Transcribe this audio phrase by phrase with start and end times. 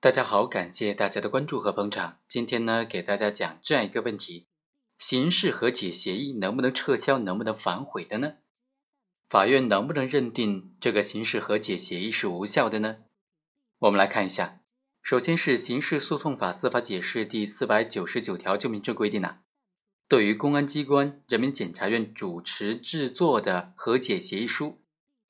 [0.00, 2.20] 大家好，感谢大家的关注和捧场。
[2.28, 4.46] 今天呢，给大家讲这样一个问题：
[4.96, 8.34] 刑事和解协议能不能撤销，能不能反悔的呢？
[9.28, 12.98] 法院能不能认定这个刑事和解协议是无效的呢？
[13.80, 14.60] 我们来看一下，
[15.02, 19.40] 首先是《刑事诉讼法司法解释》第四百九十九条就明确规定了，
[20.06, 24.80] 对于公安机关、人民检察院主持制作的和解协议书，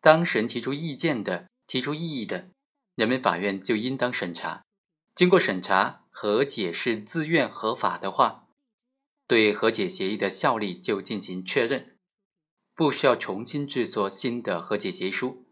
[0.00, 2.50] 当事人提出意见的、提出异议的。
[2.96, 4.64] 人民法院就应当审查，
[5.14, 8.48] 经过审查和解是自愿合法的话，
[9.26, 11.98] 对和解协议的效力就进行确认，
[12.74, 15.46] 不需要重新制作新的和解协议书。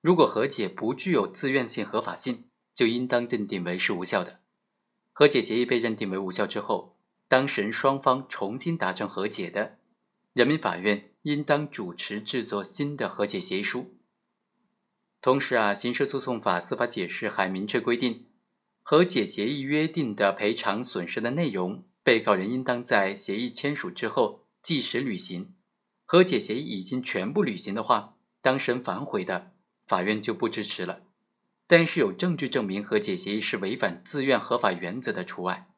[0.00, 4.40] 如果和解不具有自愿性合法性，就应当认定为是无效的。
[5.12, 6.96] 和解协议被认定为无效之后，
[7.28, 9.78] 当事人双方重新达成和解的，
[10.32, 13.99] 人民法院应当主持制作新的和解协议书。
[15.20, 18.26] 同时啊，刑事诉讼法司法解释还明确规定，
[18.82, 25.54] 和解协议约定的赔偿损失的内容，被告人应当在协议签署之后即时履行。
[26.06, 29.52] 和解协议已经全部履行的话，当事人反悔的，
[29.86, 31.02] 法院就不支持了。
[31.66, 35.68] 但是有证据证明和解协议是违反自愿合法原则的除外。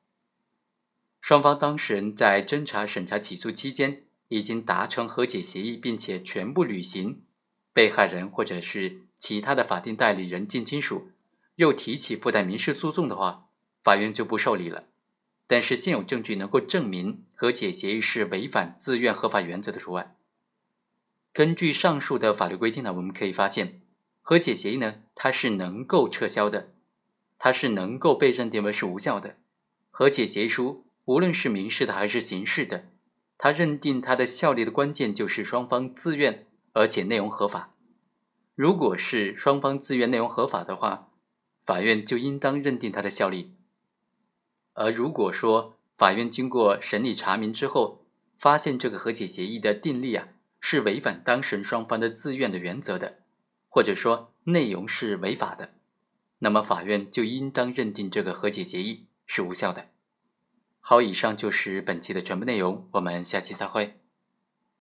[1.20, 7.24] 双方当事人在侦查、审查、起诉期间已经达成和解协议，并且全部履行。
[7.72, 11.10] 被害人或者是其他的法定代理人、近亲属
[11.56, 13.48] 又提起附带民事诉讼的话，
[13.82, 14.84] 法院就不受理了。
[15.46, 20.16] 但是现有证据能够证明和解协议是违反自愿合法原则的除外。
[21.32, 23.82] 根据上述的法律规定呢，我们可以发现，
[24.20, 26.72] 和解协议呢它是能够撤销的，
[27.38, 29.36] 它是能够被认定为是无效的。
[29.90, 32.88] 和解协议书无论是民事的还是刑事的，
[33.36, 36.46] 它认定它的效力的关键就是双方自愿。
[36.72, 37.74] 而且内容合法，
[38.54, 41.10] 如果是双方自愿内容合法的话，
[41.64, 43.54] 法院就应当认定它的效力。
[44.74, 48.04] 而如果说法院经过审理查明之后，
[48.38, 50.28] 发现这个和解协议的订立啊
[50.60, 53.18] 是违反当事人双方的自愿的原则的，
[53.68, 55.74] 或者说内容是违法的，
[56.38, 59.88] 那么法院就应当认定这个和解协议是无效的。
[60.80, 64.01] 好，以上就是本期的全部内容，我们下期再会。